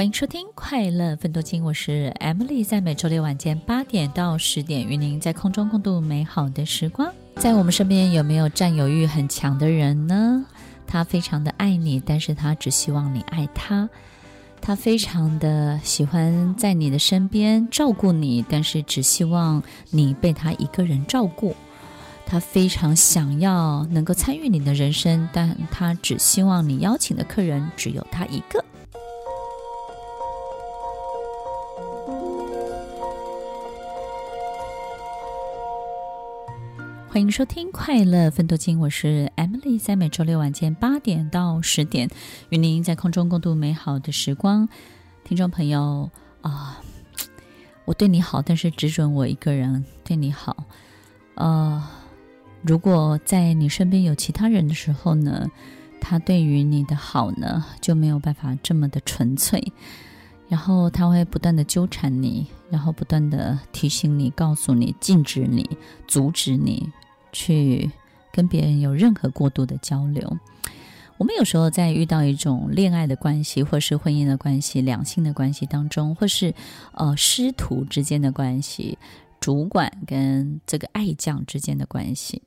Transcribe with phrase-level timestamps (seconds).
[0.00, 7.12] 欢迎收听《快乐分多金》，我是 Emily，在每周六晚间八点到十点，与您在空中共度美好的时光。
[7.36, 10.46] 在我们身边有没有占有欲很强的人呢？
[10.86, 13.90] 他非常的爱你，但是他只希望你爱他。
[14.62, 21.54] 他非常的喜欢在你的身边照顾你，但是只希望你被他一个人照顾。
[22.24, 28.64] 他非常想要能够参与你的人生，但他只希望你邀请的客人只有他一个。
[37.12, 42.08] 欢迎收听《快乐奋斗金》，我是 Emily，在每周六晚间八点到十点，
[42.50, 44.68] 与您在空中共度美好的时光。
[45.24, 46.08] 听众朋友
[46.40, 46.80] 啊，
[47.84, 50.56] 我对你好，但是只准我一个人对你好。
[51.34, 51.84] 呃，
[52.62, 55.50] 如果在你身边有其他人的时候呢，
[56.00, 59.60] 他对于你的好呢就没有办法这么的纯粹，
[60.48, 65.68] 然后他会不断的纠缠你，然后不断的提醒你、告诉你、禁止你、
[66.06, 66.90] 阻止你。
[67.32, 67.88] 去
[68.32, 70.36] 跟别人有任何过度的交流。
[71.16, 76.52] 我们有时候在遇到一种恋爱的关系，或是婚姻的关系、两性的关系当中，或是
[76.92, 78.98] 呃师徒之间的关系、
[79.38, 82.42] 主管跟这个爱将之间的关系，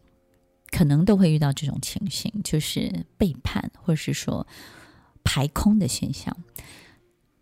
[0.70, 4.46] 可能都会遇到这种情形，就是背叛，或是说
[5.24, 6.36] 排空的现象。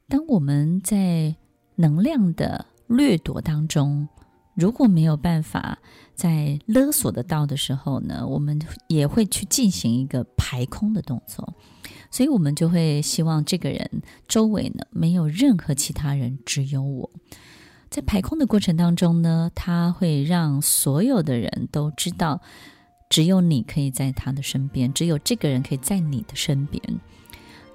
[0.07, 1.35] 当我们在
[1.77, 4.07] 能量的掠夺当中，
[4.53, 5.77] 如果没有办法
[6.13, 11.53] 在勒索得到的时候呢，我们也会去进行一个排空的动作，
[12.09, 13.89] 所以我们就会希望这个人
[14.27, 17.09] 周围呢没有任何其他人，只有我。
[17.89, 22.39] 在排空的过程当中呢，他会让所有的人都知道，
[23.09, 26.81] 只有你可以在他的身边，只有这个人可以在你的身边。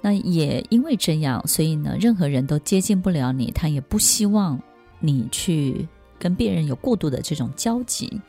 [0.01, 4.59] 那也因为这样，所以呢，任何人都接近不了你，他也不希望
[4.99, 5.87] 你去。
[6.19, 8.19] 跟别人有过度的这种交集，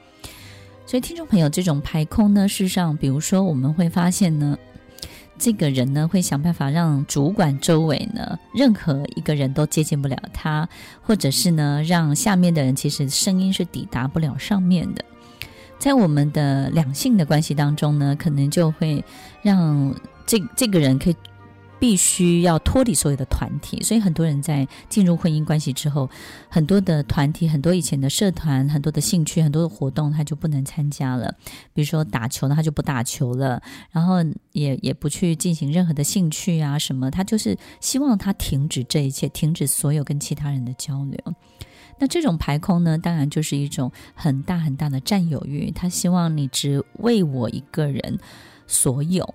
[0.84, 4.58] 所以听众朋友，这种排空呢，事实上，比如说我们会发现呢，
[5.38, 10.68] 这个人呢会想办法让主管周围呢任何一个人都接近不了他，
[11.00, 15.02] 或者是呢让下面的人其实声音是抵达不了上面的。
[15.78, 19.02] 在我们的两性的关系当中呢，可能就会
[19.40, 19.94] 让
[20.26, 21.16] 这这个人可以。
[21.80, 26.08] 必须要脱离所有的团体，所以很多人在进入婚姻关系之后，
[26.48, 31.34] 很多的团体、很多以前的社团、很多的兴趣、很多的活动，他就不能参加了。
[31.72, 34.16] 比如说打球呢，他就不打球了，然后
[34.52, 41.34] 也也不去进行任何的兴趣啊什么，他就是希望他停止这一切，停止所有跟其他人的交流。
[42.00, 48.18] 那这种排空呢，当然就是一种很大很大的占有欲，他希望你只为我一个人
[48.66, 49.34] 所有。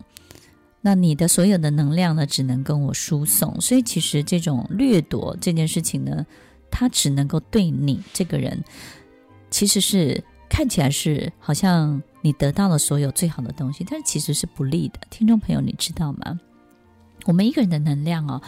[0.86, 6.26] 那你的所有的能量呢，只能跟我输送，所以其实这种掠夺这件事情呢，
[6.70, 8.62] 它只能够对你这个人，
[9.50, 15.00] 其实是看起来是好像你得到了所有最好的东西，但是其实是不利的。
[15.10, 16.38] 听众朋友，你知道吗？
[17.26, 18.42] 我们一个人的能量哦。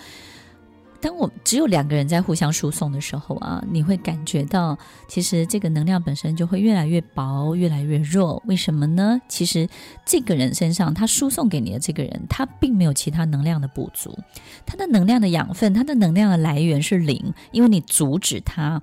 [1.02, 8.42] 当我只有两个人在互相输送的时候啊，你会感觉到，其实这个能量本身就会越来越薄，越来越弱。
[8.48, 9.22] 为什么呢？
[9.28, 9.68] 其实
[10.06, 14.18] 这个人身上，他输送给你的这个人，他并没有其他能量的补足，
[14.66, 18.82] 他的能量的养分，他的能量的来源是零，因为你阻止他。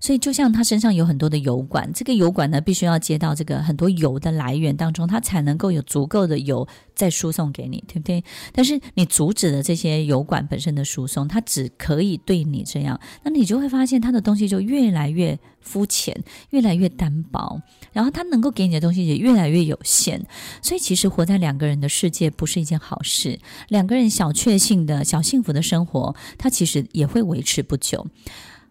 [0.00, 8.22] 所以，就像他身上有很多的油管，这个油管呢，必须要接到这个很多油的来源当中，它才能够有足够的油再输送给你，对不对？
[8.52, 16.16] 但是你阻止了这些油管本身的输送，它只可以对你这样，那你就会发现它的东西就越来越肤浅，
[16.50, 17.60] 越来越单薄，
[17.92, 20.24] 然后它能够给你的东西也越来越有限。
[20.62, 23.38] 所以，其实活在两个人的世界不是一件好事。
[23.68, 28.06] 两个人小确幸的小幸福的生活，它其实也会维持不久。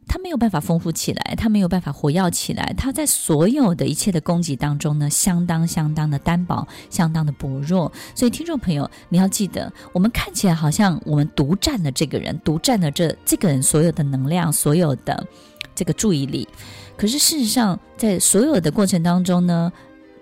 [0.08, 2.74] 他没有办法丰富起来，他没有办法活跃起来。
[2.78, 7.92] 他在所有的一切的供给当中呢，相当相当的单薄，相当的薄弱。
[8.16, 15.28] 所以，听众朋友，你要记得，我们看起来好像我们独占了这个人，独占了这这个人所有的能量，所有的
[15.76, 16.48] 这个注意力。
[16.96, 19.72] 可是事实上，在所有的过程当中呢，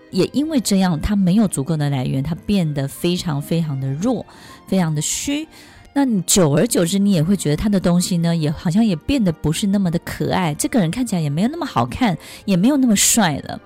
[0.09, 4.25] 也因为这样，他没有足够的来源，他变得非常非常的弱，
[4.67, 5.47] 非常的虚。
[5.97, 10.53] 那你久而久之，你也会觉得他的东西呢，也好像也变得不是那么的可爱。
[10.53, 13.61] 这个人看起来也没有那么好看，也没有那么帅了。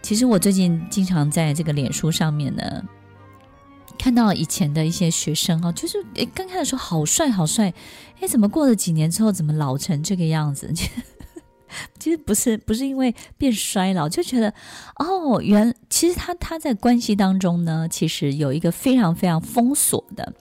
[0.00, 2.82] 其实我最近经常在这个脸书上面呢，
[3.98, 7.74] 看到以前的一些学生哦，就是诶，刚开始说好帅好帅，
[8.20, 10.72] 诶，怎么过了几年之后，怎么老成这个样子？
[12.00, 14.54] 其实不是，不是因为变衰老，就觉得
[14.96, 20.32] 哦，原其实他他在关系当中呢，其实有一个非常非常封锁的。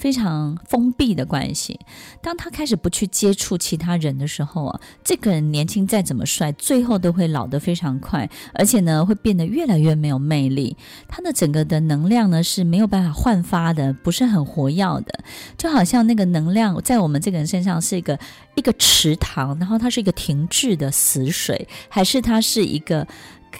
[0.00, 1.78] 非常封闭的关系。
[2.22, 10.74] 当他开始不去接触其他人的时候啊，这个人年轻再怎么帅，最后都会老得非常快，而且呢，会变得越来越没有魅力。
[11.06, 15.22] 他的整个的能量呢是没有办法焕发的，不是很活跃的，
[15.58, 18.18] 就好像那个能量在我们这个人身上是一个
[18.54, 23.06] 一个池塘，然后它是一个停滞的死水，还是它是一个。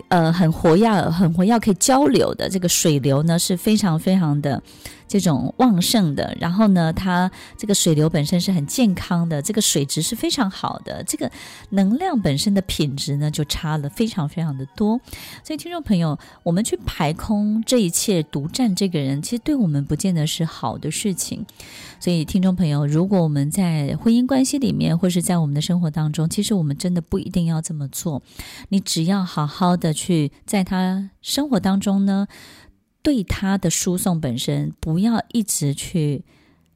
[0.09, 4.63] 呃，很活跃，很活跃，可以交流的这个水流呢，是非常非常的。
[5.11, 7.29] 这种旺盛的，然后呢，它
[7.59, 11.29] 这个水流本身是很健康的，这个水质是非常好的，这个
[11.71, 15.01] 能量本身的品质呢就差了非常非常的多。
[15.43, 21.45] 所以，听众朋友，我们去排空这一切，独占这个人，其实对我们不见得是好的事情。
[21.99, 28.23] 所以，听众朋友，如果我们在婚姻关系里面，或是在我们的生活当中，其实我们真的不一定要这么做。
[28.69, 32.29] 你只要好好的去在他生活当中呢。
[33.03, 36.25] 对他的输送本身，不要一直去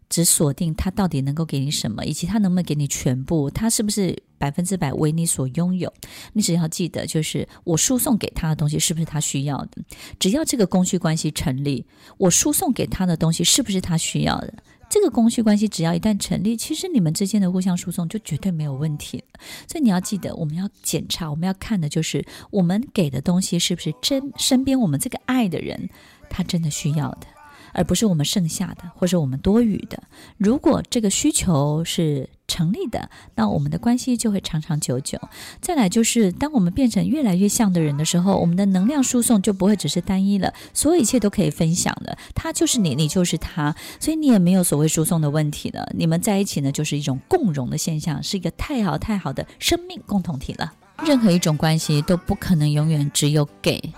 [0.08, 5.92] 只锁定他到底能够给你什么，以及他能不能给你全部，他是不是百分之百为你所拥有？
[6.32, 9.82] 你只要记得，就是我输送给他的东西是不是他需要的？
[10.18, 11.84] 只要这个供需关系成立，
[12.16, 14.54] 我输送给他的东西是不是他需要的？
[14.90, 19.24] 这个供需关系只要一旦成立，其实你们之间的互相输送就绝对没有问题。
[19.66, 25.88] 所以你要记得，我们要检查，我们要看的就是我们给的东西是不是真身边我们这个爱的人。
[26.36, 27.28] 他真的需要的，
[27.72, 30.02] 而不是我们剩下的，或者我们多余的。
[30.36, 35.16] 如果这个需求是成立的，那我们的关系就会长长久久。
[35.60, 42.18] 再来就是，当我们变成越来越像的人的时候，我们的能量输送就不会只是单一了，所有一切都可以分享了。
[42.34, 45.88] 他就是你，你就是他，所以你也没有所谓输送的问题了。
[45.94, 50.72] 你们在一起呢，就是一种共融的现象，是一个太好太好的生命共同体了。
[51.04, 53.92] 任何一种关系都不可能永远只有给。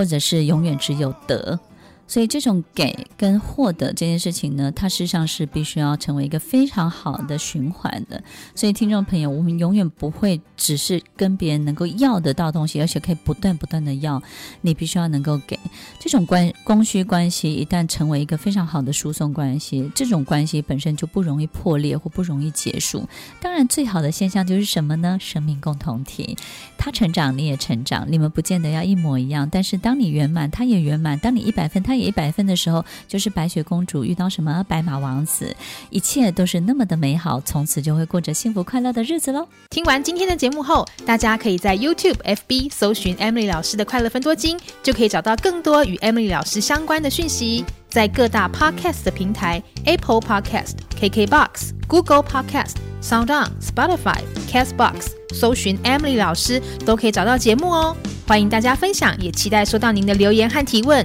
[0.00, 1.60] 或者是永远只有得。
[2.10, 8.20] 所以这种给跟获得这件事情呢，它事实上是必须要成为一个非常好的循环的。
[8.52, 14.20] 所以听众朋友，我们永远不会只是跟别人能够要得到东西，而且可以不断不断的要。
[14.60, 15.56] 你必须要能够给
[16.00, 23.08] 这种关供需关系，一旦成为一个非常好的输送关系，这种关系本身就不容易破裂或不容易结束。
[23.40, 25.16] 当然，最好的现象就是什么呢？
[25.20, 26.36] 生命共同体，
[26.76, 35.54] 他成长你也成长，你们不见得要一模一样，但是当你圆满，他也圆满；当你一百分，他也一百分的时候，就是白雪公主遇到什么白马王子，
[35.90, 39.46] 一切都是那么的美好，从此就会过着幸福快乐的日子喽。
[39.70, 47.64] 听完今天的节目后，大家可以在 YouTube、FB 搜寻 Emily 老师的快乐分多金，就可以找到更多与 Emily 老师相关的讯息。
[47.88, 57.96] 在各大 Podcast 的平台，Apple Podcast、KKBox、Google Podcast、SoundOn、Spotify、Castbox，搜寻 Emily 老师都可以找到节目哦。
[58.28, 61.04] 欢迎大家分享，也期待收到您的留言和提问。